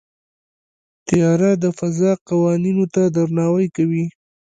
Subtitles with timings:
[1.07, 4.05] طیاره د فضا قوانینو ته درناوی کوي.